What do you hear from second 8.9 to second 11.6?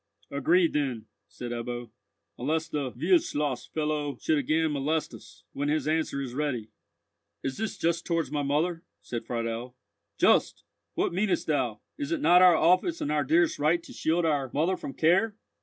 said Friedel. "Just! What mean'st